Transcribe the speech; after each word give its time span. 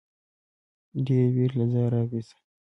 ډېـرې 1.05 1.29
وېـرې 1.35 1.55
له 1.59 1.65
ځايـه 1.71 1.89
راويـښه. 1.93 2.37